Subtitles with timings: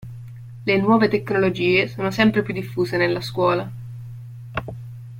[0.65, 3.71] Le nuove tecnologie sono sempre più diffuse nella scuola.